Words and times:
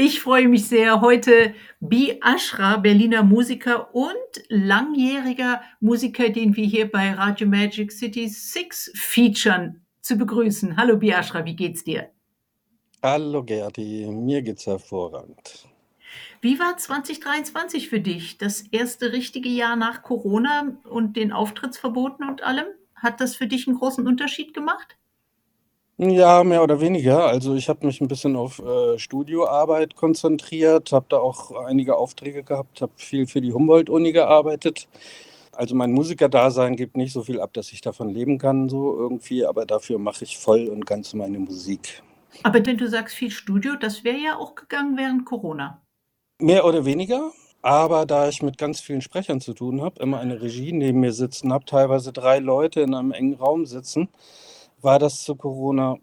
Ich 0.00 0.20
freue 0.20 0.46
mich 0.46 0.68
sehr, 0.68 1.00
heute 1.00 1.56
Bi 1.80 2.20
Ashra, 2.22 2.76
Berliner 2.76 3.24
Musiker 3.24 3.92
und 3.92 4.14
langjähriger 4.48 5.60
Musiker, 5.80 6.28
den 6.28 6.54
wir 6.54 6.66
hier 6.66 6.88
bei 6.88 7.10
Radio 7.14 7.48
Magic 7.48 7.90
City 7.90 8.28
6 8.28 8.92
featuren, 8.94 9.84
zu 10.00 10.16
begrüßen. 10.16 10.76
Hallo 10.76 10.98
Bi 10.98 11.10
Ashra, 11.10 11.44
wie 11.44 11.56
geht's 11.56 11.82
dir? 11.82 12.10
Hallo 13.02 13.42
Gerdi, 13.42 14.06
mir 14.08 14.40
geht's 14.42 14.68
hervorragend. 14.68 15.66
Wie 16.40 16.60
war 16.60 16.76
2023 16.76 17.88
für 17.88 17.98
dich? 17.98 18.38
Das 18.38 18.60
erste 18.60 19.12
richtige 19.12 19.48
Jahr 19.48 19.74
nach 19.74 20.04
Corona 20.04 20.78
und 20.88 21.16
den 21.16 21.32
Auftrittsverboten 21.32 22.28
und 22.28 22.44
allem? 22.44 22.68
Hat 22.94 23.20
das 23.20 23.34
für 23.34 23.48
dich 23.48 23.66
einen 23.66 23.76
großen 23.76 24.06
Unterschied 24.06 24.54
gemacht? 24.54 24.96
Ja, 26.00 26.44
mehr 26.44 26.62
oder 26.62 26.80
weniger. 26.80 27.26
Also 27.26 27.56
ich 27.56 27.68
habe 27.68 27.84
mich 27.84 28.00
ein 28.00 28.06
bisschen 28.06 28.36
auf 28.36 28.60
äh, 28.60 28.98
Studioarbeit 29.00 29.96
konzentriert, 29.96 30.92
habe 30.92 31.06
da 31.08 31.18
auch 31.18 31.50
einige 31.66 31.96
Aufträge 31.96 32.44
gehabt, 32.44 32.80
habe 32.80 32.92
viel 32.94 33.26
für 33.26 33.40
die 33.40 33.52
Humboldt-Uni 33.52 34.12
gearbeitet. 34.12 34.86
Also 35.50 35.74
mein 35.74 35.90
Musikerdasein 35.90 36.76
gibt 36.76 36.96
nicht 36.96 37.12
so 37.12 37.24
viel 37.24 37.40
ab, 37.40 37.52
dass 37.52 37.72
ich 37.72 37.80
davon 37.80 38.10
leben 38.10 38.38
kann, 38.38 38.68
so 38.68 38.96
irgendwie, 38.96 39.44
aber 39.44 39.66
dafür 39.66 39.98
mache 39.98 40.22
ich 40.22 40.38
voll 40.38 40.68
und 40.68 40.86
ganz 40.86 41.14
meine 41.14 41.40
Musik. 41.40 42.00
Aber 42.44 42.64
wenn 42.64 42.76
du 42.76 42.88
sagst 42.88 43.16
viel 43.16 43.32
Studio, 43.32 43.74
das 43.74 44.04
wäre 44.04 44.18
ja 44.18 44.36
auch 44.36 44.54
gegangen 44.54 44.96
während 44.96 45.24
Corona. 45.24 45.82
Mehr 46.40 46.64
oder 46.64 46.84
weniger, 46.84 47.32
aber 47.60 48.06
da 48.06 48.28
ich 48.28 48.40
mit 48.40 48.56
ganz 48.56 48.78
vielen 48.78 49.00
Sprechern 49.00 49.40
zu 49.40 49.52
tun 49.52 49.82
habe, 49.82 50.00
immer 50.00 50.20
eine 50.20 50.40
Regie 50.40 50.70
neben 50.70 51.00
mir 51.00 51.12
sitzen 51.12 51.52
habe, 51.52 51.64
teilweise 51.64 52.12
drei 52.12 52.38
Leute 52.38 52.82
in 52.82 52.94
einem 52.94 53.10
engen 53.10 53.34
Raum 53.34 53.66
sitzen, 53.66 54.08
war 54.82 54.98
das 54.98 55.22
zu 55.22 55.34
Corona 55.34 55.98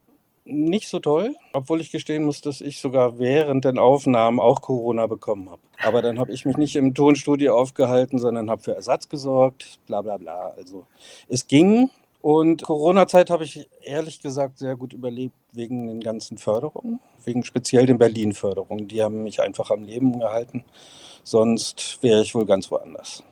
nicht 0.45 0.87
so 0.87 0.99
toll, 0.99 1.35
obwohl 1.53 1.81
ich 1.81 1.91
gestehen 1.91 2.23
muss, 2.23 2.41
dass 2.41 2.61
ich 2.61 2.79
sogar 2.79 3.17
während 3.17 3.65
den 3.65 3.79
Aufnahmen 3.79 4.39
auch 4.39 4.61
Corona 4.61 5.07
bekommen 5.07 5.49
habe. 5.49 5.61
Aber 5.83 6.01
dann 6.01 6.19
habe 6.19 6.31
ich 6.31 6.45
mich 6.45 6.57
nicht 6.57 6.75
im 6.75 6.93
Tonstudio 6.93 7.57
aufgehalten, 7.57 8.19
sondern 8.19 8.49
habe 8.49 8.61
für 8.61 8.75
Ersatz 8.75 9.09
gesorgt, 9.09 9.79
bla 9.87 10.01
bla 10.01 10.17
bla. 10.17 10.53
Also 10.55 10.85
es 11.27 11.47
ging 11.47 11.89
und 12.21 12.63
Corona-Zeit 12.63 13.29
habe 13.29 13.43
ich 13.43 13.67
ehrlich 13.81 14.21
gesagt 14.21 14.59
sehr 14.59 14.75
gut 14.75 14.93
überlebt 14.93 15.35
wegen 15.51 15.87
den 15.87 15.99
ganzen 15.99 16.37
Förderungen, 16.37 16.99
wegen 17.23 17.43
speziell 17.43 17.87
den 17.87 17.97
Berlin-Förderungen. 17.97 18.87
Die 18.87 19.01
haben 19.01 19.23
mich 19.23 19.41
einfach 19.41 19.71
am 19.71 19.83
Leben 19.83 20.19
gehalten, 20.19 20.63
sonst 21.23 21.99
wäre 22.01 22.21
ich 22.21 22.35
wohl 22.35 22.45
ganz 22.45 22.69
woanders. 22.69 23.23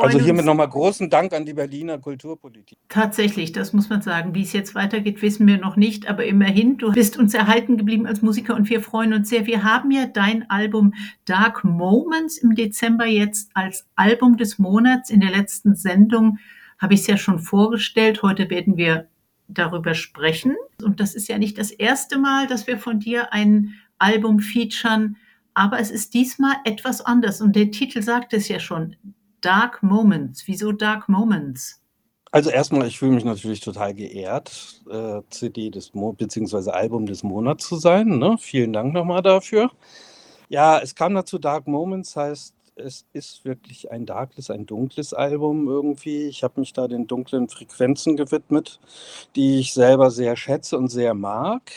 Also 0.00 0.18
hiermit 0.18 0.44
nochmal 0.44 0.68
großen 0.68 1.10
Dank 1.10 1.32
an 1.32 1.44
die 1.44 1.54
Berliner 1.54 1.98
Kulturpolitik. 1.98 2.78
Tatsächlich, 2.88 3.52
das 3.52 3.72
muss 3.72 3.88
man 3.88 4.02
sagen. 4.02 4.34
Wie 4.34 4.42
es 4.42 4.52
jetzt 4.52 4.74
weitergeht, 4.74 5.22
wissen 5.22 5.46
wir 5.46 5.58
noch 5.58 5.76
nicht, 5.76 6.08
aber 6.08 6.24
immerhin, 6.24 6.76
du 6.78 6.92
bist 6.92 7.18
uns 7.18 7.34
erhalten 7.34 7.76
geblieben 7.76 8.06
als 8.06 8.22
Musiker 8.22 8.54
und 8.54 8.68
wir 8.70 8.80
freuen 8.80 9.12
uns 9.12 9.28
sehr. 9.28 9.46
Wir 9.46 9.64
haben 9.64 9.90
ja 9.90 10.06
dein 10.06 10.48
Album 10.50 10.94
Dark 11.24 11.64
Moments 11.64 12.38
im 12.38 12.54
Dezember 12.54 13.06
jetzt 13.06 13.50
als 13.54 13.86
Album 13.96 14.36
des 14.36 14.58
Monats. 14.58 15.10
In 15.10 15.20
der 15.20 15.30
letzten 15.30 15.74
Sendung 15.74 16.38
habe 16.78 16.94
ich 16.94 17.00
es 17.00 17.06
ja 17.06 17.16
schon 17.16 17.38
vorgestellt. 17.38 18.22
Heute 18.22 18.50
werden 18.50 18.76
wir 18.76 19.08
darüber 19.48 19.94
sprechen. 19.94 20.56
Und 20.82 21.00
das 21.00 21.14
ist 21.14 21.28
ja 21.28 21.38
nicht 21.38 21.58
das 21.58 21.70
erste 21.70 22.18
Mal, 22.18 22.46
dass 22.46 22.66
wir 22.66 22.78
von 22.78 23.00
dir 23.00 23.32
ein 23.32 23.74
Album 23.98 24.40
featuren, 24.40 25.16
aber 25.54 25.80
es 25.80 25.90
ist 25.90 26.14
diesmal 26.14 26.54
etwas 26.64 27.00
anders. 27.00 27.40
Und 27.40 27.56
der 27.56 27.70
Titel 27.70 28.02
sagt 28.02 28.32
es 28.32 28.48
ja 28.48 28.60
schon. 28.60 28.94
Dark 29.40 29.82
Moments. 29.82 30.46
Wieso 30.46 30.72
Dark 30.72 31.08
Moments? 31.08 31.80
Also 32.30 32.50
erstmal, 32.50 32.86
ich 32.86 32.98
fühle 32.98 33.12
mich 33.12 33.24
natürlich 33.24 33.60
total 33.60 33.94
geehrt, 33.94 34.82
äh, 34.90 35.22
CD 35.30 35.70
des 35.70 35.94
Mo 35.94 36.12
bzw. 36.12 36.70
Album 36.70 37.06
des 37.06 37.22
Monats 37.22 37.66
zu 37.66 37.76
sein. 37.76 38.18
Ne? 38.18 38.36
Vielen 38.38 38.72
Dank 38.72 38.92
nochmal 38.92 39.22
dafür. 39.22 39.70
Ja, 40.48 40.78
es 40.78 40.94
kam 40.94 41.14
dazu 41.14 41.38
Dark 41.38 41.66
Moments, 41.66 42.16
heißt, 42.16 42.54
es 42.76 43.06
ist 43.12 43.44
wirklich 43.44 43.90
ein 43.90 44.06
darkles, 44.06 44.50
ein 44.50 44.66
dunkles 44.66 45.12
Album 45.12 45.68
irgendwie. 45.68 46.28
Ich 46.28 46.44
habe 46.44 46.60
mich 46.60 46.72
da 46.72 46.86
den 46.86 47.06
dunklen 47.06 47.48
Frequenzen 47.48 48.16
gewidmet, 48.16 48.78
die 49.34 49.58
ich 49.58 49.74
selber 49.74 50.10
sehr 50.10 50.36
schätze 50.36 50.78
und 50.78 50.88
sehr 50.88 51.14
mag 51.14 51.72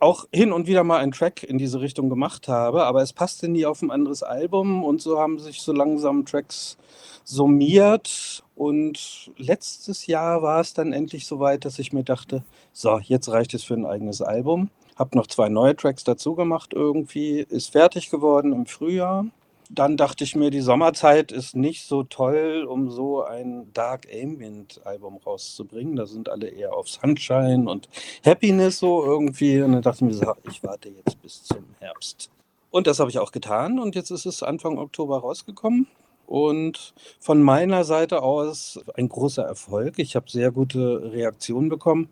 auch 0.00 0.26
hin 0.32 0.52
und 0.52 0.66
wieder 0.66 0.82
mal 0.82 0.98
einen 0.98 1.12
Track 1.12 1.42
in 1.42 1.58
diese 1.58 1.80
Richtung 1.80 2.08
gemacht 2.08 2.48
habe, 2.48 2.84
aber 2.84 3.02
es 3.02 3.12
passte 3.12 3.48
nie 3.48 3.66
auf 3.66 3.82
ein 3.82 3.90
anderes 3.90 4.22
Album 4.22 4.82
und 4.82 5.00
so 5.02 5.20
haben 5.20 5.38
sich 5.38 5.60
so 5.60 5.72
langsam 5.72 6.24
Tracks 6.24 6.78
summiert 7.24 8.42
und 8.56 9.30
letztes 9.36 10.06
Jahr 10.06 10.42
war 10.42 10.60
es 10.60 10.72
dann 10.72 10.92
endlich 10.92 11.26
soweit, 11.26 11.64
dass 11.64 11.78
ich 11.78 11.92
mir 11.92 12.02
dachte, 12.02 12.42
so, 12.72 12.98
jetzt 12.98 13.28
reicht 13.28 13.54
es 13.54 13.62
für 13.62 13.74
ein 13.74 13.86
eigenes 13.86 14.22
Album. 14.22 14.70
Hab 14.96 15.14
noch 15.14 15.26
zwei 15.26 15.48
neue 15.48 15.76
Tracks 15.76 16.02
dazu 16.02 16.34
gemacht 16.34 16.72
irgendwie, 16.74 17.40
ist 17.40 17.72
fertig 17.72 18.10
geworden 18.10 18.52
im 18.52 18.66
Frühjahr 18.66 19.26
dann 19.72 19.96
dachte 19.96 20.24
ich 20.24 20.34
mir, 20.34 20.50
die 20.50 20.60
Sommerzeit 20.60 21.30
ist 21.30 21.54
nicht 21.54 21.86
so 21.86 22.02
toll, 22.02 22.66
um 22.68 22.90
so 22.90 23.22
ein 23.22 23.72
Dark 23.72 24.08
Ambient 24.12 24.80
Album 24.84 25.18
rauszubringen. 25.24 25.94
Da 25.94 26.06
sind 26.06 26.28
alle 26.28 26.48
eher 26.48 26.74
auf 26.74 26.88
Sunshine 26.88 27.70
und 27.70 27.88
Happiness 28.24 28.80
so 28.80 29.04
irgendwie. 29.04 29.62
Und 29.62 29.72
dann 29.72 29.82
dachte 29.82 30.04
ich 30.04 30.10
mir 30.10 30.14
so, 30.14 30.34
ich 30.48 30.62
warte 30.64 30.88
jetzt 30.88 31.22
bis 31.22 31.44
zum 31.44 31.64
Herbst. 31.78 32.30
Und 32.70 32.88
das 32.88 32.98
habe 32.98 33.10
ich 33.10 33.18
auch 33.20 33.30
getan. 33.30 33.78
Und 33.78 33.94
jetzt 33.94 34.10
ist 34.10 34.26
es 34.26 34.42
Anfang 34.42 34.76
Oktober 34.76 35.20
rausgekommen. 35.20 35.86
Und 36.30 36.94
von 37.18 37.42
meiner 37.42 37.82
Seite 37.82 38.22
aus 38.22 38.78
ein 38.94 39.08
großer 39.08 39.42
Erfolg. 39.42 39.98
Ich 39.98 40.14
habe 40.14 40.30
sehr 40.30 40.52
gute 40.52 41.10
Reaktionen 41.12 41.68
bekommen. 41.68 42.08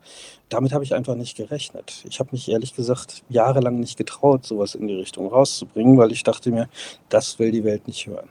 Damit 0.49 0.73
habe 0.73 0.83
ich 0.83 0.93
einfach 0.93 1.15
nicht 1.15 1.37
gerechnet. 1.37 2.03
Ich 2.03 2.19
habe 2.19 2.31
mich 2.33 2.49
ehrlich 2.51 2.75
gesagt 2.75 3.23
jahrelang 3.29 3.79
nicht 3.79 3.97
getraut, 3.97 4.45
sowas 4.45 4.75
in 4.75 4.89
die 4.89 4.95
Richtung 4.95 5.27
rauszubringen, 5.27 5.97
weil 5.97 6.11
ich 6.11 6.23
dachte 6.23 6.51
mir, 6.51 6.67
das 7.07 7.39
will 7.39 7.51
die 7.51 7.63
Welt 7.63 7.87
nicht 7.87 8.07
hören. 8.07 8.27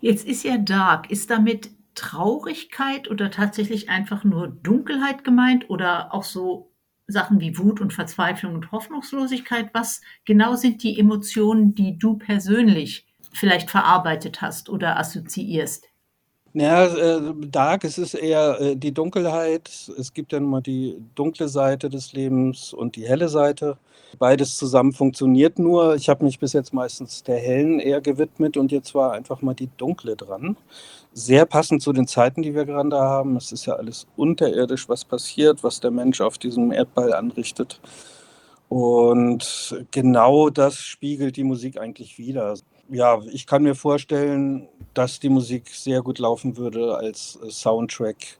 Jetzt 0.00 0.26
ist 0.26 0.44
ja 0.44 0.56
Dark. 0.56 1.10
Ist 1.10 1.28
damit 1.28 1.68
Traurigkeit 1.94 3.10
oder 3.10 3.30
tatsächlich 3.30 3.90
einfach 3.90 4.24
nur 4.24 4.48
Dunkelheit 4.48 5.24
gemeint 5.24 5.68
oder 5.68 6.14
auch 6.14 6.24
so 6.24 6.72
Sachen 7.06 7.38
wie 7.38 7.58
Wut 7.58 7.82
und 7.82 7.92
Verzweiflung 7.92 8.54
und 8.54 8.72
Hoffnungslosigkeit? 8.72 9.68
Was 9.74 10.00
genau 10.24 10.54
sind 10.54 10.82
die 10.82 10.98
Emotionen, 10.98 11.74
die 11.74 11.98
du 11.98 12.16
persönlich 12.16 13.09
vielleicht 13.32 13.70
verarbeitet 13.70 14.42
hast 14.42 14.68
oder 14.68 14.98
assoziierst? 14.98 15.90
Ja, 16.52 16.86
äh, 16.86 17.20
Dark, 17.46 17.84
es 17.84 17.96
ist 17.96 18.14
eher 18.14 18.60
äh, 18.60 18.76
die 18.76 18.92
Dunkelheit. 18.92 19.70
Es 19.96 20.12
gibt 20.12 20.32
ja 20.32 20.40
nun 20.40 20.50
mal 20.50 20.60
die 20.60 20.96
dunkle 21.14 21.48
Seite 21.48 21.88
des 21.88 22.12
Lebens 22.12 22.72
und 22.72 22.96
die 22.96 23.06
helle 23.06 23.28
Seite. 23.28 23.78
Beides 24.18 24.56
zusammen 24.56 24.92
funktioniert 24.92 25.60
nur. 25.60 25.94
Ich 25.94 26.08
habe 26.08 26.24
mich 26.24 26.40
bis 26.40 26.52
jetzt 26.52 26.74
meistens 26.74 27.22
der 27.22 27.38
hellen 27.38 27.78
eher 27.78 28.00
gewidmet 28.00 28.56
und 28.56 28.72
jetzt 28.72 28.96
war 28.96 29.12
einfach 29.12 29.42
mal 29.42 29.54
die 29.54 29.70
dunkle 29.76 30.16
dran. 30.16 30.56
Sehr 31.12 31.46
passend 31.46 31.82
zu 31.82 31.92
den 31.92 32.08
Zeiten, 32.08 32.42
die 32.42 32.54
wir 32.54 32.64
gerade 32.64 32.98
haben. 32.98 33.36
Es 33.36 33.52
ist 33.52 33.66
ja 33.66 33.74
alles 33.74 34.08
unterirdisch, 34.16 34.88
was 34.88 35.04
passiert, 35.04 35.62
was 35.62 35.78
der 35.78 35.92
Mensch 35.92 36.20
auf 36.20 36.36
diesem 36.38 36.72
Erdball 36.72 37.12
anrichtet. 37.12 37.80
Und 38.68 39.84
genau 39.92 40.50
das 40.50 40.76
spiegelt 40.76 41.36
die 41.36 41.44
Musik 41.44 41.78
eigentlich 41.78 42.18
wider 42.18 42.54
ja, 42.90 43.20
ich 43.32 43.46
kann 43.46 43.62
mir 43.62 43.74
vorstellen, 43.74 44.68
dass 44.94 45.20
die 45.20 45.28
Musik 45.28 45.68
sehr 45.68 46.02
gut 46.02 46.18
laufen 46.18 46.56
würde 46.56 46.96
als 46.96 47.38
äh, 47.42 47.50
Soundtrack 47.50 48.38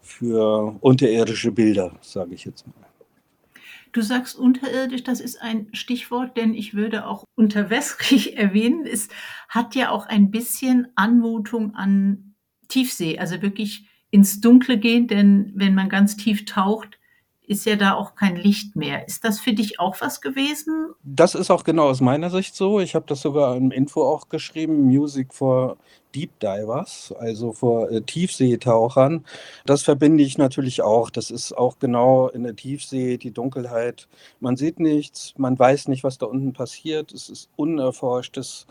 für 0.00 0.76
unterirdische 0.80 1.52
Bilder, 1.52 1.92
sage 2.00 2.34
ich 2.34 2.44
jetzt 2.44 2.66
mal. 2.66 2.74
Du 3.92 4.02
sagst 4.02 4.36
unterirdisch, 4.36 5.02
das 5.02 5.20
ist 5.20 5.40
ein 5.40 5.68
Stichwort, 5.72 6.36
denn 6.36 6.54
ich 6.54 6.74
würde 6.74 7.06
auch 7.06 7.24
unterwässrig 7.34 8.36
erwähnen. 8.36 8.86
Es 8.86 9.08
hat 9.48 9.74
ja 9.74 9.90
auch 9.90 10.06
ein 10.06 10.30
bisschen 10.30 10.88
Anmutung 10.94 11.74
an 11.74 12.34
Tiefsee, 12.68 13.18
also 13.18 13.42
wirklich 13.42 13.88
ins 14.10 14.40
Dunkle 14.40 14.78
gehen, 14.78 15.06
denn 15.08 15.52
wenn 15.54 15.74
man 15.74 15.88
ganz 15.88 16.16
tief 16.16 16.44
taucht, 16.44 16.97
ist 17.48 17.64
ja 17.64 17.76
da 17.76 17.94
auch 17.94 18.14
kein 18.14 18.36
Licht 18.36 18.76
mehr. 18.76 19.08
Ist 19.08 19.24
das 19.24 19.40
für 19.40 19.54
dich 19.54 19.80
auch 19.80 19.96
was 20.00 20.20
gewesen? 20.20 20.92
Das 21.02 21.34
ist 21.34 21.50
auch 21.50 21.64
genau 21.64 21.88
aus 21.88 22.00
meiner 22.02 22.28
Sicht 22.28 22.54
so. 22.54 22.78
Ich 22.78 22.94
habe 22.94 23.06
das 23.08 23.22
sogar 23.22 23.56
im 23.56 23.70
Info 23.70 24.02
auch 24.02 24.28
geschrieben, 24.28 24.82
Music 24.82 25.32
for 25.32 25.78
Deep 26.14 26.38
Divers, 26.40 27.14
also 27.18 27.52
vor 27.52 27.90
äh, 27.90 28.02
Tiefseetauchern. 28.02 29.24
Das 29.64 29.82
verbinde 29.82 30.24
ich 30.24 30.36
natürlich 30.36 30.82
auch. 30.82 31.08
Das 31.08 31.30
ist 31.30 31.56
auch 31.56 31.78
genau 31.78 32.28
in 32.28 32.42
der 32.42 32.54
Tiefsee 32.54 33.16
die 33.16 33.30
Dunkelheit. 33.30 34.08
Man 34.40 34.56
sieht 34.56 34.78
nichts, 34.78 35.32
man 35.38 35.58
weiß 35.58 35.88
nicht, 35.88 36.04
was 36.04 36.18
da 36.18 36.26
unten 36.26 36.52
passiert. 36.52 37.12
Es 37.12 37.30
ist 37.30 37.48
unerforschtes 37.56 38.66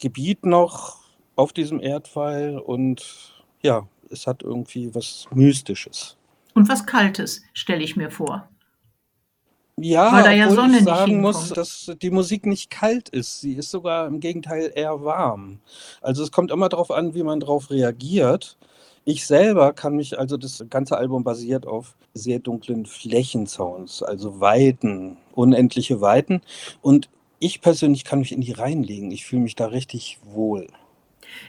Gebiet 0.00 0.46
noch 0.46 1.00
auf 1.36 1.52
diesem 1.52 1.80
Erdfall 1.80 2.58
und 2.58 3.34
ja, 3.62 3.86
es 4.10 4.26
hat 4.26 4.42
irgendwie 4.42 4.94
was 4.94 5.26
Mystisches. 5.32 6.16
Und 6.54 6.68
was 6.68 6.86
Kaltes, 6.86 7.42
stelle 7.54 7.82
ich 7.82 7.96
mir 7.96 8.10
vor. 8.10 8.48
Ja, 9.76 10.12
Weil 10.12 10.24
da 10.24 10.32
ja 10.32 10.50
Sonne 10.50 10.78
ich 10.78 10.84
sagen 10.84 11.20
muss, 11.20 11.48
dass 11.48 11.90
die 12.00 12.10
Musik 12.10 12.46
nicht 12.46 12.70
kalt 12.70 13.08
ist. 13.08 13.40
Sie 13.40 13.54
ist 13.54 13.70
sogar 13.70 14.06
im 14.06 14.20
Gegenteil 14.20 14.70
eher 14.74 15.02
warm. 15.02 15.60
Also 16.02 16.22
es 16.22 16.30
kommt 16.30 16.50
immer 16.50 16.68
darauf 16.68 16.90
an, 16.90 17.14
wie 17.14 17.22
man 17.22 17.40
darauf 17.40 17.70
reagiert. 17.70 18.58
Ich 19.04 19.26
selber 19.26 19.72
kann 19.72 19.96
mich, 19.96 20.18
also 20.18 20.36
das 20.36 20.64
ganze 20.70 20.96
Album 20.96 21.24
basiert 21.24 21.66
auf 21.66 21.96
sehr 22.14 22.38
dunklen 22.38 22.86
Flächensounds, 22.86 24.02
also 24.02 24.40
Weiten, 24.40 25.16
unendliche 25.32 26.00
Weiten. 26.00 26.42
Und 26.82 27.08
ich 27.40 27.60
persönlich 27.60 28.04
kann 28.04 28.20
mich 28.20 28.32
in 28.32 28.42
die 28.42 28.52
reinlegen. 28.52 29.10
Ich 29.10 29.24
fühle 29.24 29.42
mich 29.42 29.56
da 29.56 29.66
richtig 29.66 30.20
wohl. 30.24 30.68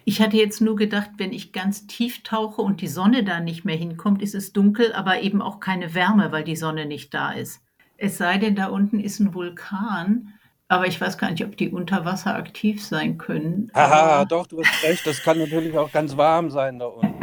Ich 0.06 0.21
hatte 0.21 0.38
jetzt 0.38 0.62
nur 0.62 0.75
gedacht, 0.75 1.12
wenn 1.18 1.33
ich 1.33 1.51
ganz 1.53 1.88
tief 1.88 2.24
tauche 2.24 2.62
und 2.62 2.81
die 2.81 2.88
Sonne 2.88 3.24
da 3.24 3.39
nicht 3.39 3.65
mehr 3.65 3.75
hinkommt, 3.75 4.21
ist 4.21 4.35
es 4.35 4.53
dunkel, 4.53 4.94
aber 4.94 5.21
eben 5.21 5.41
auch 5.41 5.59
keine 5.59 5.94
Wärme, 5.94 6.31
weil 6.31 6.44
die 6.44 6.56
Sonne 6.56 6.85
nicht 6.85 7.13
da 7.13 7.31
ist. 7.31 7.62
Es 7.97 8.18
sei 8.18 8.38
denn, 8.38 8.56
da 8.56 8.68
unten 8.68 9.00
ist 9.00 9.19
ein 9.19 9.33
Vulkan, 9.33 10.33
aber 10.68 10.88
ich 10.88 11.00
weiß 11.00 11.18
gar 11.18 11.30
nicht, 11.31 11.45
ob 11.45 11.56
die 11.56 11.69
unter 11.69 12.03
Wasser 12.03 12.35
aktiv 12.35 12.83
sein 12.83 13.18
können. 13.18 13.71
Haha, 13.75 14.25
doch, 14.25 14.47
du 14.47 14.62
hast 14.62 14.83
recht. 14.83 15.06
Das 15.06 15.21
kann 15.21 15.38
natürlich 15.38 15.77
auch 15.77 15.91
ganz 15.91 16.18
warm 16.18 16.50
sein 16.50 16.80
da 16.80 16.88
unten. 16.88 17.13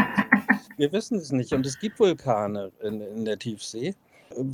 Wir 0.76 0.92
wissen 0.92 1.18
es 1.18 1.32
nicht. 1.32 1.52
Und 1.52 1.66
es 1.66 1.78
gibt 1.78 1.98
Vulkane 1.98 2.70
in, 2.82 3.00
in 3.00 3.24
der 3.24 3.38
Tiefsee. 3.38 3.94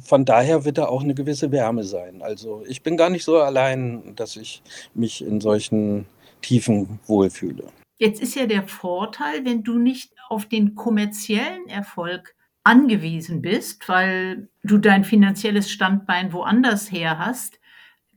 Von 0.03 0.25
daher 0.25 0.65
wird 0.65 0.79
da 0.79 0.87
auch 0.87 1.03
eine 1.03 1.15
gewisse 1.15 1.53
Wärme 1.53 1.85
sein. 1.85 2.23
Also 2.23 2.65
ich 2.67 2.83
bin 2.83 2.97
gar 2.97 3.11
nicht 3.11 3.25
so 3.25 3.39
allein, 3.39 4.17
dass 4.17 4.37
ich 4.37 4.63
mich 4.95 5.23
in 5.23 5.41
solchen 5.41 6.07
Tiefen 6.41 6.99
wohlfühle. 7.07 7.65
Jetzt 7.99 8.21
ist 8.21 8.35
ja 8.35 8.47
der 8.47 8.67
Vorteil, 8.69 9.45
wenn 9.45 9.63
du 9.63 9.79
nicht 9.79 10.13
auf 10.29 10.47
den 10.47 10.75
kommerziellen 10.75 11.69
Erfolg 11.69 12.35
angewiesen 12.63 13.43
bist, 13.43 13.89
weil 13.89 14.49
du 14.63 14.79
dein 14.79 15.05
finanzielles 15.05 15.71
Standbein 15.71 16.33
woanders 16.33 16.91
her 16.91 17.19
hast, 17.19 17.59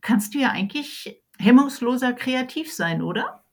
kannst 0.01 0.33
du 0.33 0.39
ja 0.39 0.49
eigentlich 0.49 1.21
hemmungsloser 1.37 2.13
kreativ 2.13 2.73
sein, 2.73 3.01
oder? 3.01 3.43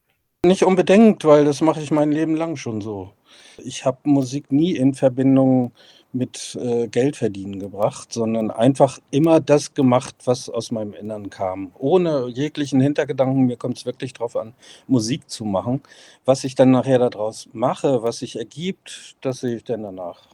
Nicht 0.44 0.64
unbedingt, 0.64 1.25
weil 1.25 1.44
das 1.44 1.61
mache 1.61 1.81
ich 1.81 1.90
mein 1.90 2.12
Leben 2.12 2.34
lang 2.34 2.56
schon 2.56 2.81
so. 2.81 3.12
Ich 3.58 3.84
habe 3.84 3.99
Musik 4.05 4.50
nie 4.50 4.75
in 4.75 4.94
Verbindung 4.94 5.73
mit 6.17 6.59
äh, 6.61 6.89
Geldverdienen 6.89 7.59
gebracht, 7.59 8.13
sondern 8.13 8.51
einfach 8.51 8.99
immer 9.11 9.41
das 9.41 9.75
gemacht, 9.75 10.15
was 10.25 10.49
aus 10.49 10.71
meinem 10.71 10.95
Innern 10.95 11.31
kam. 11.31 11.73
Ohne 11.79 12.29
jeglichen 12.29 12.81
Hintergedanken. 12.81 13.47
Mir 13.47 13.57
kommt 13.57 13.79
es 13.79 13.87
wirklich 13.87 14.13
darauf 14.13 14.37
an, 14.37 14.55
Musik 14.87 15.29
zu 15.29 15.45
machen. 15.45 15.83
Was 16.25 16.45
ich 16.45 16.55
dann 16.55 16.71
nachher 16.71 16.99
daraus 16.99 17.49
mache, 17.53 18.03
was 18.03 18.19
sich 18.19 18.37
ergibt, 18.37 19.17
das 19.21 19.41
sehe 19.41 19.57
ich 19.57 19.65
dann 19.65 19.83
danach. 19.83 20.29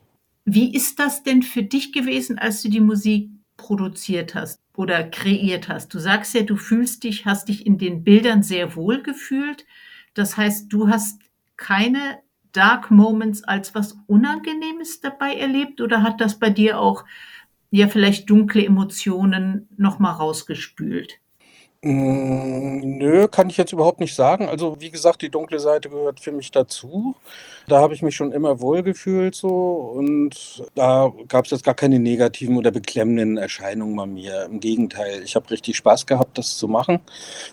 Wie 0.45 0.75
ist 0.75 0.99
das 0.99 1.23
denn 1.23 1.43
für 1.43 1.63
dich 1.63 1.93
gewesen, 1.93 2.39
als 2.39 2.63
du 2.63 2.69
die 2.69 2.81
Musik 2.81 3.31
produziert 3.57 4.35
hast 4.35 4.61
oder 4.77 5.05
kreiert 5.05 5.69
hast? 5.69 5.95
Du 5.95 5.99
sagst 5.99 6.35
ja, 6.35 6.43
du 6.43 6.57
fühlst 6.57 7.05
dich, 7.05 7.27
hast 7.27 7.49
dich 7.49 7.67
in 7.67 7.79
den 7.79 8.03
Bildern 8.03 8.43
sehr 8.43 8.75
wohl 8.75 9.03
gefühlt. 9.03 9.65
Das 10.15 10.37
heißt, 10.37 10.73
du 10.73 10.89
hast 10.89 11.21
keine 11.57 12.19
Dark 12.53 12.91
Moments 12.91 13.45
als 13.45 13.75
was 13.75 13.97
Unangenehmes 14.07 15.01
dabei 15.01 15.35
erlebt 15.35 15.81
oder 15.81 16.03
hat 16.03 16.21
das 16.21 16.39
bei 16.39 16.51
dir 16.51 16.79
auch 16.79 17.05
ja 17.71 17.89
vielleicht 17.89 18.29
dunkle 18.31 18.65
Emotionen 18.65 19.69
noch 19.77 19.99
mal 19.99 20.13
rausgespült? 20.13 21.19
Hm, 21.85 22.99
nö, 22.99 23.27
kann 23.27 23.51
ich 23.51 23.57
jetzt 23.57 23.73
überhaupt 23.73 23.99
nicht 23.99 24.15
sagen. 24.15 24.49
Also, 24.49 24.81
wie 24.81 24.91
gesagt, 24.93 25.21
die 25.21 25.31
dunkle 25.31 25.59
Seite 25.59 25.91
gehört 25.91 26.21
für 26.21 26.31
mich 26.31 26.53
dazu. 26.53 27.17
Da 27.67 27.81
habe 27.81 27.93
ich 27.95 28.03
mich 28.03 28.15
schon 28.15 28.31
immer 28.31 28.61
wohlgefühlt 28.61 29.35
so 29.35 29.49
und 29.97 30.63
da 30.77 31.13
gab 31.27 31.45
es 31.47 31.51
jetzt 31.51 31.65
gar 31.65 31.75
keine 31.75 31.99
negativen 31.99 32.57
oder 32.57 32.71
beklemmenden 32.71 33.37
Erscheinungen 33.37 33.97
bei 33.97 34.07
mir. 34.07 34.45
Im 34.45 34.61
Gegenteil, 34.61 35.23
ich 35.25 35.35
habe 35.35 35.51
richtig 35.51 35.77
Spaß 35.77 36.07
gehabt, 36.07 36.39
das 36.39 36.57
zu 36.57 36.69
machen. 36.69 37.01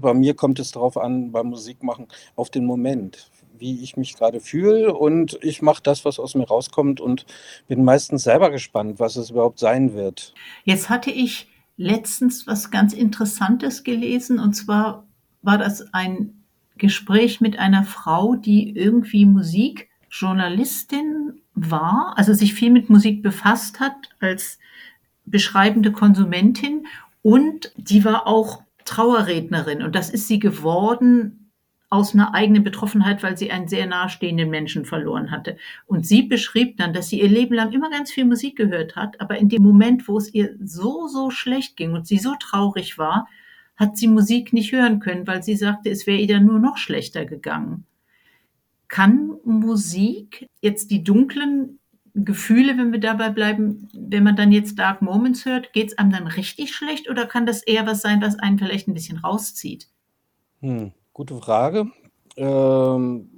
Bei 0.01 0.13
mir 0.13 0.35
kommt 0.35 0.59
es 0.59 0.71
darauf 0.71 0.97
an, 0.97 1.31
beim 1.31 1.47
Musikmachen, 1.47 2.07
auf 2.35 2.51
den 2.51 2.65
Moment, 2.65 3.31
wie 3.59 3.83
ich 3.83 3.97
mich 3.97 4.15
gerade 4.15 4.39
fühle. 4.39 4.93
Und 4.93 5.37
ich 5.41 5.61
mache 5.61 5.83
das, 5.83 6.05
was 6.05 6.19
aus 6.19 6.35
mir 6.35 6.47
rauskommt 6.47 7.01
und 7.01 7.25
bin 7.67 7.83
meistens 7.83 8.23
selber 8.23 8.51
gespannt, 8.51 8.99
was 8.99 9.15
es 9.15 9.29
überhaupt 9.29 9.59
sein 9.59 9.93
wird. 9.93 10.33
Jetzt 10.63 10.89
hatte 10.89 11.11
ich 11.11 11.47
letztens 11.77 12.47
was 12.47 12.71
ganz 12.71 12.93
Interessantes 12.93 13.83
gelesen. 13.83 14.39
Und 14.39 14.53
zwar 14.53 15.05
war 15.41 15.57
das 15.57 15.93
ein 15.93 16.43
Gespräch 16.77 17.41
mit 17.41 17.59
einer 17.59 17.83
Frau, 17.83 18.35
die 18.35 18.75
irgendwie 18.75 19.25
Musikjournalistin 19.25 21.41
war, 21.55 22.13
also 22.15 22.33
sich 22.33 22.53
viel 22.53 22.71
mit 22.71 22.89
Musik 22.89 23.21
befasst 23.21 23.79
hat 23.79 23.95
als 24.19 24.59
beschreibende 25.25 25.91
Konsumentin. 25.91 26.87
Und 27.21 27.71
die 27.77 28.05
war 28.05 28.27
auch 28.27 28.63
Trauerrednerin. 28.85 29.83
Und 29.83 29.95
das 29.95 30.09
ist 30.09 30.27
sie 30.27 30.39
geworden 30.39 31.38
aus 31.89 32.13
einer 32.13 32.35
eigenen 32.35 32.63
Betroffenheit, 32.63 33.23
weil 33.23 33.37
sie 33.37 33.51
einen 33.51 33.67
sehr 33.67 33.87
nahestehenden 33.87 34.49
Menschen 34.49 34.85
verloren 34.85 35.31
hatte. 35.31 35.57
Und 35.87 36.05
sie 36.05 36.23
beschrieb 36.23 36.77
dann, 36.77 36.93
dass 36.93 37.09
sie 37.09 37.19
ihr 37.19 37.27
Leben 37.27 37.55
lang 37.55 37.71
immer 37.71 37.89
ganz 37.89 38.11
viel 38.11 38.25
Musik 38.25 38.55
gehört 38.55 38.95
hat, 38.95 39.19
aber 39.19 39.37
in 39.37 39.49
dem 39.49 39.63
Moment, 39.63 40.07
wo 40.07 40.17
es 40.17 40.33
ihr 40.33 40.55
so, 40.63 41.07
so 41.07 41.31
schlecht 41.31 41.77
ging 41.77 41.93
und 41.93 42.05
sie 42.05 42.19
so 42.19 42.35
traurig 42.39 42.97
war, 42.97 43.27
hat 43.75 43.97
sie 43.97 44.07
Musik 44.07 44.53
nicht 44.53 44.71
hören 44.71 44.99
können, 44.99 45.25
weil 45.25 45.41
sie 45.41 45.55
sagte, 45.55 45.89
es 45.89 46.05
wäre 46.05 46.19
ihr 46.19 46.27
dann 46.27 46.45
nur 46.45 46.59
noch 46.59 46.77
schlechter 46.77 47.25
gegangen. 47.25 47.85
Kann 48.87 49.37
Musik 49.43 50.47
jetzt 50.61 50.91
die 50.91 51.03
dunklen 51.03 51.79
Gefühle, 52.13 52.77
wenn 52.77 52.91
wir 52.91 52.99
dabei 52.99 53.29
bleiben, 53.29 53.87
wenn 53.93 54.23
man 54.23 54.35
dann 54.35 54.51
jetzt 54.51 54.77
Dark 54.77 55.01
Moments 55.01 55.45
hört, 55.45 55.73
geht 55.73 55.89
es 55.89 55.97
einem 55.97 56.11
dann 56.11 56.27
richtig 56.27 56.75
schlecht 56.75 57.09
oder 57.09 57.25
kann 57.25 57.45
das 57.45 57.63
eher 57.63 57.87
was 57.87 58.01
sein, 58.01 58.21
was 58.21 58.37
einen 58.37 58.59
vielleicht 58.59 58.87
ein 58.87 58.93
bisschen 58.93 59.19
rauszieht? 59.19 59.87
Hm. 60.61 60.91
Gute 61.19 61.35
Frage. 61.35 61.87
Ähm, 62.37 63.29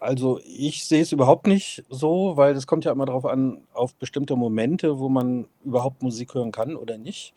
also 0.00 0.40
ich 0.44 0.84
sehe 0.84 1.02
es 1.02 1.12
überhaupt 1.12 1.46
nicht 1.46 1.84
so, 1.88 2.36
weil 2.36 2.56
es 2.56 2.66
kommt 2.66 2.84
ja 2.84 2.90
immer 2.90 3.06
darauf 3.06 3.24
an, 3.24 3.58
auf 3.72 3.94
bestimmte 3.94 4.34
Momente, 4.34 4.98
wo 4.98 5.08
man 5.08 5.46
überhaupt 5.64 6.02
Musik 6.02 6.34
hören 6.34 6.50
kann 6.50 6.74
oder 6.74 6.98
nicht. 6.98 7.34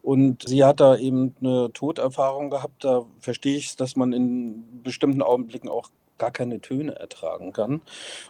Und 0.00 0.48
sie 0.48 0.62
hat 0.62 0.78
da 0.78 0.96
eben 0.96 1.34
eine 1.40 1.72
Toderfahrung 1.72 2.50
gehabt, 2.50 2.84
da 2.84 3.04
verstehe 3.18 3.56
ich 3.56 3.66
es, 3.66 3.74
dass 3.74 3.96
man 3.96 4.12
in 4.12 4.84
bestimmten 4.84 5.22
Augenblicken 5.22 5.68
auch 5.68 5.90
gar 6.18 6.30
keine 6.30 6.60
Töne 6.60 6.94
ertragen 6.94 7.52
kann 7.52 7.80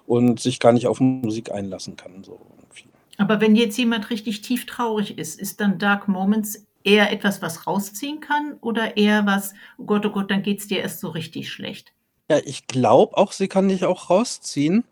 und 0.07 0.41
sich 0.41 0.61
gar 0.61 0.73
nicht 0.73 0.87
auf 0.87 0.99
Musik 0.99 1.53
einlassen 1.53 1.97
kann, 1.97 2.25
so 2.25 2.41
irgendwie. 2.57 2.89
Aber 3.19 3.43
wenn 3.43 3.55
jetzt 3.55 3.77
jemand 3.77 4.09
richtig 4.09 4.41
tief 4.41 4.65
traurig 4.65 5.19
ist, 5.19 5.39
ist 5.39 5.61
dann 5.61 5.79
Dark 5.79 6.09
Moments 6.09 6.67
eher 6.85 7.13
etwas, 7.13 7.43
was 7.43 7.67
rausziehen 7.67 8.21
kann 8.21 8.57
oder 8.61 8.97
eher 8.97 9.27
was, 9.27 9.55
oh 9.79 9.85
Gott, 9.85 10.07
oh 10.07 10.11
Gott, 10.11 10.31
dann 10.31 10.43
geht's 10.43 10.67
dir 10.67 10.81
erst 10.81 11.01
so 11.01 11.09
richtig 11.09 11.51
schlecht? 11.51 11.93
Ja, 12.31 12.39
ich 12.45 12.67
glaube 12.67 13.17
auch, 13.17 13.33
sie 13.33 13.49
kann 13.49 13.69
dich 13.69 13.85
auch 13.85 14.11
rausziehen, 14.11 14.85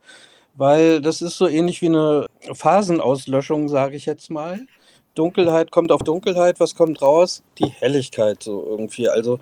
weil 0.54 1.00
das 1.00 1.22
ist 1.22 1.38
so 1.38 1.48
ähnlich 1.48 1.80
wie 1.82 1.86
eine 1.86 2.26
Phasenauslöschung, 2.52 3.68
sage 3.68 3.96
ich 3.96 4.06
jetzt 4.06 4.30
mal. 4.30 4.66
Dunkelheit 5.14 5.70
kommt 5.70 5.92
auf 5.92 6.02
Dunkelheit, 6.02 6.60
was 6.60 6.74
kommt 6.74 7.02
raus? 7.02 7.42
Die 7.58 7.68
Helligkeit 7.68 8.42
so 8.42 8.64
irgendwie. 8.64 9.08
Also 9.08 9.38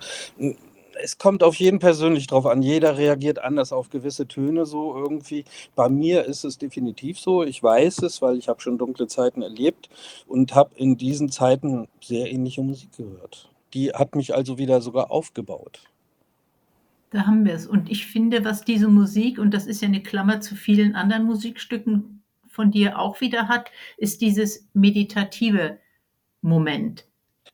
es 1.01 1.17
kommt 1.17 1.43
auf 1.43 1.55
jeden 1.55 1.79
persönlich 1.79 2.27
drauf 2.27 2.45
an. 2.45 2.61
Jeder 2.61 2.97
reagiert 2.97 3.39
anders 3.39 3.71
auf 3.71 3.89
gewisse 3.89 4.27
Töne 4.27 4.65
so 4.65 4.95
irgendwie. 4.95 5.45
Bei 5.75 5.89
mir 5.89 6.25
ist 6.25 6.43
es 6.43 6.57
definitiv 6.57 7.19
so. 7.19 7.43
Ich 7.43 7.61
weiß 7.61 7.99
es, 8.03 8.21
weil 8.21 8.37
ich 8.37 8.47
habe 8.47 8.61
schon 8.61 8.77
dunkle 8.77 9.07
Zeiten 9.07 9.41
erlebt 9.41 9.89
und 10.27 10.55
habe 10.55 10.71
in 10.75 10.97
diesen 10.97 11.29
Zeiten 11.29 11.87
sehr 12.01 12.31
ähnliche 12.31 12.61
Musik 12.61 12.95
gehört. 12.97 13.49
Die 13.73 13.91
hat 13.91 14.15
mich 14.15 14.33
also 14.35 14.57
wieder 14.57 14.81
sogar 14.81 15.11
aufgebaut. 15.11 15.81
Da 17.11 17.25
haben 17.25 17.45
wir 17.45 17.53
es. 17.53 17.65
Und 17.65 17.89
ich 17.89 18.05
finde, 18.05 18.45
was 18.45 18.63
diese 18.63 18.87
Musik, 18.87 19.39
und 19.39 19.53
das 19.53 19.65
ist 19.65 19.81
ja 19.81 19.87
eine 19.87 20.03
Klammer 20.03 20.41
zu 20.41 20.55
vielen 20.55 20.95
anderen 20.95 21.25
Musikstücken 21.25 22.23
von 22.47 22.71
dir 22.71 22.99
auch 22.99 23.21
wieder 23.21 23.47
hat, 23.47 23.71
ist 23.97 24.21
dieses 24.21 24.67
meditative 24.73 25.79
Moment. 26.41 27.08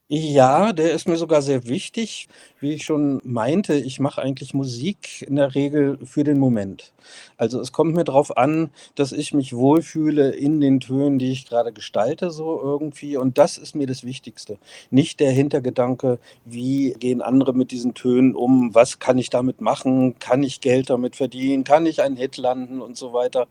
Ja, 0.07 0.71
der 0.71 0.93
ist 0.93 1.07
mir 1.07 1.17
sogar 1.17 1.41
sehr 1.41 1.67
wichtig. 1.67 2.27
Wie 2.59 2.74
ich 2.74 2.85
schon 2.85 3.19
meinte, 3.24 3.74
ich 3.74 4.00
mache 4.00 4.21
eigentlich 4.21 4.53
Musik 4.53 5.24
in 5.24 5.35
der 5.35 5.55
Regel 5.55 5.97
für 6.05 6.24
den 6.24 6.38
Moment. 6.38 6.93
Also 7.38 7.59
es 7.59 7.71
kommt 7.71 7.95
mir 7.95 8.03
darauf 8.03 8.38
an, 8.38 8.69
dass 8.93 9.12
ich 9.12 9.33
mich 9.33 9.55
wohlfühle 9.55 10.29
in 10.29 10.62
den 10.62 10.79
Tönen, 10.79 11.17
die 11.17 11.31
ich 11.31 11.47
gerade 11.47 11.74
gestalte, 11.74 12.29
so 12.29 12.62
irgendwie. 12.62 13.17
Und 13.17 13.39
das 13.39 13.57
ist 13.57 13.74
mir 13.74 13.88
das 13.88 14.03
Wichtigste. 14.03 14.59
Nicht 14.91 15.19
der 15.19 15.31
Hintergedanke, 15.31 16.19
wie 16.45 16.93
gehen 17.00 17.24
andere 17.24 17.53
mit 17.53 17.71
diesen 17.71 17.95
Tönen 17.95 18.35
um, 18.35 18.75
was 18.75 19.00
kann 19.00 19.17
ich 19.17 19.31
damit 19.31 19.59
machen, 19.59 20.19
kann 20.19 20.43
ich 20.43 20.62
Geld 20.62 20.91
damit 20.91 21.15
verdienen, 21.15 21.63
kann 21.63 21.88
ich 21.88 22.03
einen 22.03 22.15
Hit 22.15 22.38
landen 22.38 22.79
und 22.79 22.95
so 22.95 23.13
weiter. 23.13 23.47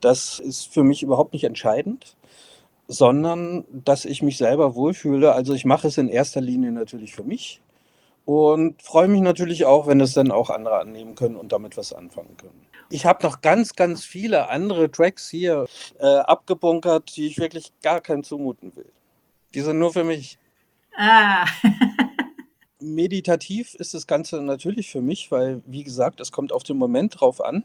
Das 0.00 0.38
ist 0.38 0.72
für 0.72 0.84
mich 0.84 1.02
überhaupt 1.02 1.32
nicht 1.32 1.44
entscheidend 1.44 2.14
sondern 2.88 3.64
dass 3.70 4.06
ich 4.06 4.22
mich 4.22 4.38
selber 4.38 4.74
wohlfühle. 4.74 5.32
Also 5.32 5.52
ich 5.54 5.66
mache 5.66 5.88
es 5.88 5.98
in 5.98 6.08
erster 6.08 6.40
Linie 6.40 6.72
natürlich 6.72 7.14
für 7.14 7.22
mich 7.22 7.60
und 8.24 8.82
freue 8.82 9.08
mich 9.08 9.20
natürlich 9.20 9.66
auch, 9.66 9.86
wenn 9.86 10.00
es 10.00 10.14
dann 10.14 10.32
auch 10.32 10.50
andere 10.50 10.80
annehmen 10.80 11.14
können 11.14 11.36
und 11.36 11.52
damit 11.52 11.76
was 11.76 11.92
anfangen 11.92 12.36
können. 12.38 12.66
Ich 12.90 13.04
habe 13.04 13.22
noch 13.26 13.42
ganz, 13.42 13.74
ganz 13.74 14.04
viele 14.04 14.48
andere 14.48 14.90
Tracks 14.90 15.28
hier 15.28 15.66
äh, 15.98 16.06
abgebunkert, 16.06 17.14
die 17.16 17.26
ich 17.26 17.38
wirklich 17.38 17.72
gar 17.82 18.00
keinem 18.00 18.24
zumuten 18.24 18.74
will. 18.74 18.90
Die 19.54 19.60
sind 19.60 19.78
nur 19.78 19.92
für 19.92 20.04
mich. 20.04 20.38
Ah. 20.96 21.46
Meditativ 22.80 23.74
ist 23.74 23.92
das 23.92 24.06
Ganze 24.06 24.40
natürlich 24.40 24.90
für 24.90 25.02
mich, 25.02 25.30
weil, 25.30 25.62
wie 25.66 25.84
gesagt, 25.84 26.20
es 26.20 26.32
kommt 26.32 26.52
auf 26.52 26.62
den 26.62 26.78
Moment 26.78 27.20
drauf 27.20 27.42
an. 27.42 27.64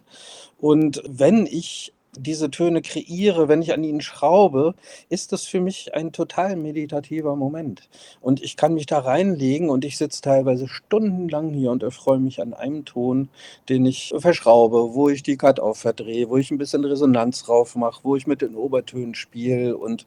Und 0.58 1.02
wenn 1.08 1.46
ich 1.46 1.94
diese 2.18 2.52
Töne 2.52 2.82
kreiere, 2.82 3.48
wenn 3.48 3.62
ich 3.62 3.74
an 3.74 3.84
ihnen 3.84 4.02
schraube, 4.02 4.76
ist 5.10 5.32
das 5.32 5.46
für 5.46 5.60
mich 5.60 5.94
ein 5.94 6.12
total 6.12 6.56
meditativer 6.56 7.36
Moment. 7.36 7.90
Und 8.22 8.42
ich 8.42 8.58
kann 8.58 8.74
mich 8.74 8.86
da 8.86 9.00
reinlegen 9.00 9.70
und 9.70 9.86
ich 9.86 9.98
sitze 9.98 10.22
teilweise 10.22 10.68
stundenlang 10.68 11.52
hier 11.52 11.72
und 11.72 11.84
erfreue 11.84 12.20
mich 12.20 12.42
an 12.42 12.54
einem 12.54 12.86
Ton, 12.86 13.30
den 13.70 13.86
ich 13.86 14.14
verschraube, 14.18 14.94
wo 14.94 15.10
ich 15.10 15.24
die 15.24 15.38
Cut-Off 15.38 15.80
verdrehe, 15.80 16.30
wo 16.30 16.38
ich 16.38 16.52
ein 16.52 16.58
bisschen 16.58 16.86
Resonanz 16.86 17.44
drauf 17.44 17.76
mache, 17.76 18.02
wo 18.04 18.16
ich 18.16 18.28
mit 18.28 18.42
den 18.42 18.56
Obertönen 18.56 19.16
spiele 19.16 19.78
und 19.78 20.06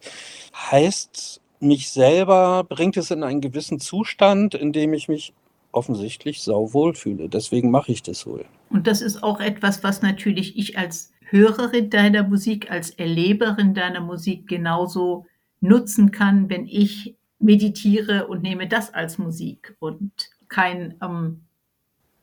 heißt, 0.54 1.40
mich 1.60 1.90
selber 1.90 2.64
bringt 2.64 2.96
es 2.96 3.10
in 3.10 3.22
einen 3.22 3.40
gewissen 3.40 3.80
Zustand, 3.80 4.54
in 4.54 4.72
dem 4.72 4.92
ich 4.92 5.08
mich 5.08 5.32
offensichtlich 5.72 6.42
sauwohl 6.42 6.94
fühle. 6.94 7.28
Deswegen 7.28 7.70
mache 7.70 7.92
ich 7.92 8.02
das 8.02 8.26
wohl. 8.26 8.46
Und 8.70 8.86
das 8.86 9.02
ist 9.02 9.22
auch 9.22 9.40
etwas, 9.40 9.82
was 9.82 10.02
natürlich 10.02 10.56
ich 10.56 10.78
als 10.78 11.12
Hörerin 11.28 11.90
deiner 11.90 12.22
Musik, 12.22 12.70
als 12.70 12.90
Erleberin 12.90 13.74
deiner 13.74 14.00
Musik 14.00 14.46
genauso 14.46 15.26
nutzen 15.60 16.10
kann, 16.10 16.48
wenn 16.48 16.66
ich 16.66 17.16
meditiere 17.38 18.26
und 18.28 18.42
nehme 18.42 18.68
das 18.68 18.94
als 18.94 19.18
Musik 19.18 19.76
und 19.80 20.12
kein 20.48 20.94
ähm, 21.02 21.42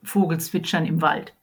Vogelzwitschern 0.04 0.86
im 0.86 1.02
Wald. 1.02 1.34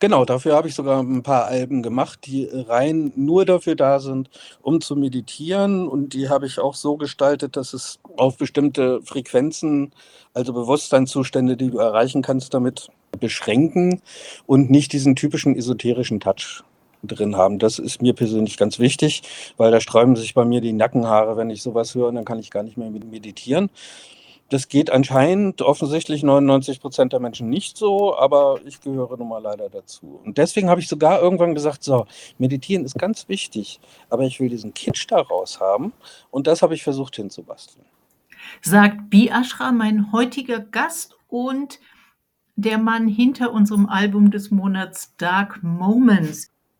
Genau, 0.00 0.24
dafür 0.24 0.54
habe 0.54 0.68
ich 0.68 0.76
sogar 0.76 1.02
ein 1.02 1.24
paar 1.24 1.46
Alben 1.46 1.82
gemacht, 1.82 2.20
die 2.26 2.48
rein 2.52 3.12
nur 3.16 3.44
dafür 3.44 3.74
da 3.74 3.98
sind, 3.98 4.30
um 4.62 4.80
zu 4.80 4.94
meditieren. 4.94 5.88
Und 5.88 6.14
die 6.14 6.28
habe 6.28 6.46
ich 6.46 6.60
auch 6.60 6.74
so 6.74 6.96
gestaltet, 6.96 7.56
dass 7.56 7.72
es 7.72 7.98
auf 8.16 8.36
bestimmte 8.36 9.02
Frequenzen, 9.02 9.92
also 10.34 10.52
Bewusstseinszustände, 10.52 11.56
die 11.56 11.70
du 11.70 11.78
erreichen 11.78 12.22
kannst, 12.22 12.54
damit 12.54 12.90
beschränken 13.18 14.00
und 14.46 14.70
nicht 14.70 14.92
diesen 14.92 15.16
typischen 15.16 15.56
esoterischen 15.56 16.20
Touch 16.20 16.62
drin 17.02 17.36
haben. 17.36 17.58
Das 17.58 17.78
ist 17.78 18.02
mir 18.02 18.12
persönlich 18.14 18.56
ganz 18.56 18.78
wichtig, 18.78 19.22
weil 19.56 19.70
da 19.70 19.80
sträuben 19.80 20.16
sich 20.16 20.34
bei 20.34 20.44
mir 20.44 20.60
die 20.60 20.72
Nackenhaare, 20.72 21.36
wenn 21.36 21.50
ich 21.50 21.62
sowas 21.62 21.94
höre, 21.94 22.08
und 22.08 22.16
dann 22.16 22.24
kann 22.24 22.38
ich 22.38 22.50
gar 22.50 22.62
nicht 22.62 22.76
mehr 22.76 22.90
meditieren. 22.90 23.70
Das 24.50 24.68
geht 24.68 24.90
anscheinend 24.90 25.60
offensichtlich 25.60 26.22
99 26.22 26.80
Prozent 26.80 27.12
der 27.12 27.20
Menschen 27.20 27.50
nicht 27.50 27.76
so, 27.76 28.16
aber 28.16 28.60
ich 28.64 28.80
gehöre 28.80 29.18
nun 29.18 29.28
mal 29.28 29.42
leider 29.42 29.68
dazu. 29.68 30.20
Und 30.24 30.38
deswegen 30.38 30.70
habe 30.70 30.80
ich 30.80 30.88
sogar 30.88 31.20
irgendwann 31.20 31.54
gesagt, 31.54 31.84
so, 31.84 32.06
meditieren 32.38 32.86
ist 32.86 32.98
ganz 32.98 33.28
wichtig, 33.28 33.78
aber 34.08 34.22
ich 34.22 34.40
will 34.40 34.48
diesen 34.48 34.72
Kitsch 34.72 35.06
daraus 35.10 35.60
haben. 35.60 35.92
Und 36.30 36.46
das 36.46 36.62
habe 36.62 36.74
ich 36.74 36.82
versucht 36.82 37.16
hinzubasteln. 37.16 37.84
Sagt 38.62 39.10
Biashra, 39.10 39.70
mein 39.72 40.12
heutiger 40.12 40.60
Gast 40.60 41.18
und 41.28 41.78
der 42.56 42.78
Mann 42.78 43.06
hinter 43.06 43.52
unserem 43.52 43.86
Album 43.86 44.30
des 44.30 44.50
Monats 44.50 45.14
Dark 45.18 45.62
Moments. 45.62 46.50